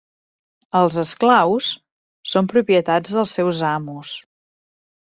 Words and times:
Els 0.79 0.95
esclaus 1.03 1.67
són 2.33 2.51
propietats 2.55 3.15
dels 3.19 3.37
seus 3.41 3.63
amos. 3.77 4.19